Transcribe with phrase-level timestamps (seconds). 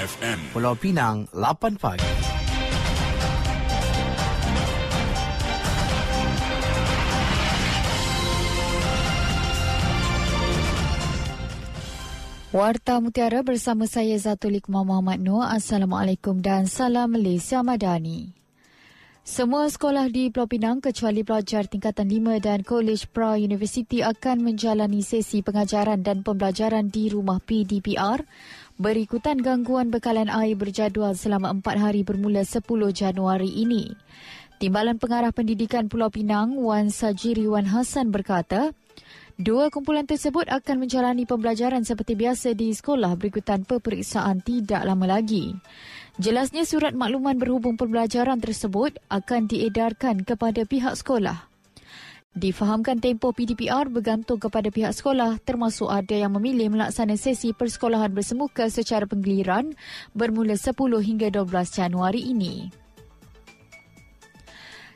[0.00, 0.56] FM.
[0.56, 2.08] Pulau Pinang 8 pagi.
[12.50, 15.52] Warta Mutiara bersama saya Zatul Iqmah Muhammad Noor.
[15.52, 18.40] Assalamualaikum dan salam Malaysia Madani.
[19.20, 25.04] Semua sekolah di Pulau Pinang kecuali pelajar tingkatan 5 dan College Pra University akan menjalani
[25.04, 28.24] sesi pengajaran dan pembelajaran di rumah PDPR
[28.80, 32.64] berikutan gangguan bekalan air berjadual selama 4 hari bermula 10
[32.96, 33.92] Januari ini.
[34.56, 38.72] Timbalan Pengarah Pendidikan Pulau Pinang, Wan Sajiri Wan Hassan berkata,
[39.40, 45.56] Dua kumpulan tersebut akan menjalani pembelajaran seperti biasa di sekolah berikutan peperiksaan tidak lama lagi.
[46.20, 51.49] Jelasnya surat makluman berhubung pembelajaran tersebut akan diedarkan kepada pihak sekolah.
[52.30, 58.70] Difahamkan tempoh PDPR bergantung kepada pihak sekolah termasuk ada yang memilih melaksana sesi persekolahan bersemuka
[58.70, 59.74] secara penggiliran
[60.14, 60.70] bermula 10
[61.02, 62.70] hingga 12 Januari ini.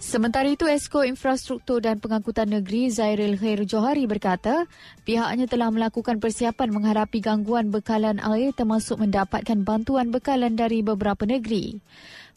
[0.00, 4.64] Sementara itu, Esko Infrastruktur dan Pengangkutan Negeri Zairil Khair Johari berkata,
[5.04, 11.78] pihaknya telah melakukan persiapan menghadapi gangguan bekalan air termasuk mendapatkan bantuan bekalan dari beberapa negeri.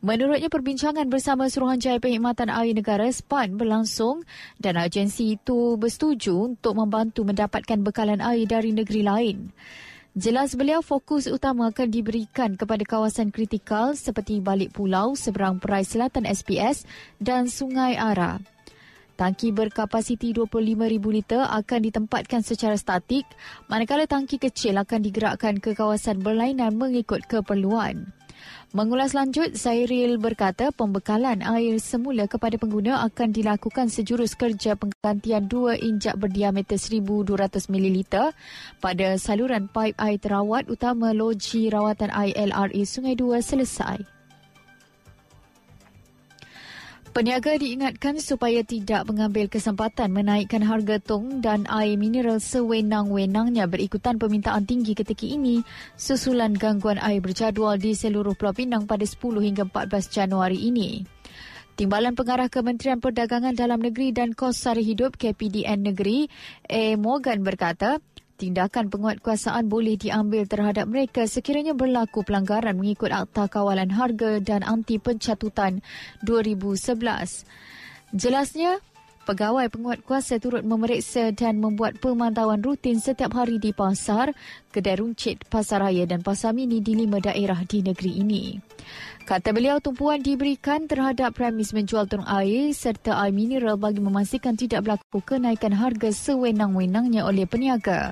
[0.00, 4.24] Menurutnya, perbincangan bersama Suruhanjaya Perkhidmatan Air Negara SPAN berlangsung
[4.56, 9.52] dan agensi itu bersetuju untuk membantu mendapatkan bekalan air dari negeri lain.
[10.16, 16.24] Jelas beliau fokus utama akan diberikan kepada kawasan kritikal seperti balik pulau seberang perai selatan
[16.24, 16.88] SPS
[17.20, 18.40] dan Sungai Ara.
[19.20, 23.28] Tangki berkapasiti 25,000 liter akan ditempatkan secara statik
[23.68, 28.16] manakala tangki kecil akan digerakkan ke kawasan berlainan mengikut keperluan.
[28.70, 35.74] Mengulas lanjut, Zairil berkata pembekalan air semula kepada pengguna akan dilakukan sejurus kerja penggantian dua
[35.74, 37.98] injak berdiameter 1,200 ml
[38.78, 44.19] pada saluran paip air terawat utama loji rawatan air LRA Sungai Dua selesai.
[47.10, 54.62] Peniaga diingatkan supaya tidak mengambil kesempatan menaikkan harga tong dan air mineral sewenang-wenangnya berikutan permintaan
[54.62, 55.66] tinggi ketika ini
[55.98, 61.02] susulan gangguan air berjadual di seluruh Pulau Pinang pada 10 hingga 14 Januari ini.
[61.74, 66.30] Timbalan Pengarah Kementerian Perdagangan Dalam Negeri dan Kos Sara Hidup KPDN Negeri,
[66.70, 66.94] A.
[66.94, 67.98] Morgan berkata,
[68.40, 74.96] tindakan penguatkuasaan boleh diambil terhadap mereka sekiranya berlaku pelanggaran mengikut Akta Kawalan Harga dan Anti
[74.96, 75.84] Pencatutan
[76.24, 77.44] 2011.
[78.16, 78.80] Jelasnya,
[79.28, 84.32] pegawai penguatkuasa turut memeriksa dan membuat pemantauan rutin setiap hari di pasar,
[84.72, 88.44] kedai runcit, pasar raya dan pasar mini di lima daerah di negeri ini.
[89.30, 94.82] Kata beliau, tumpuan diberikan terhadap premis menjual turun air serta air mineral bagi memastikan tidak
[94.82, 98.10] berlaku kenaikan harga sewenang-wenangnya oleh peniaga.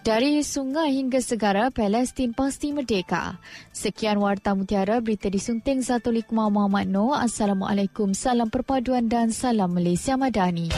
[0.00, 3.36] Dari sungai hingga segara, Palestin pasti merdeka.
[3.68, 7.20] Sekian Warta Mutiara, berita disunting Zatul Iqmah Muhammad Noor.
[7.20, 10.72] Assalamualaikum, salam perpaduan dan salam Malaysia Madani.